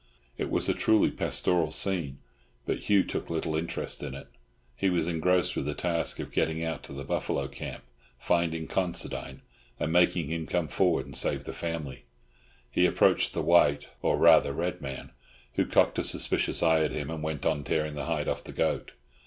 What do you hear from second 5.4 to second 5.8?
with the